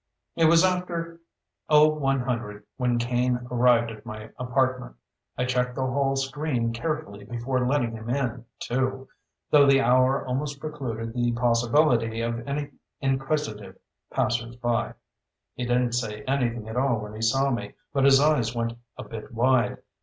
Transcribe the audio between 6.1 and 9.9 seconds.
screen carefully before letting him in, too, though the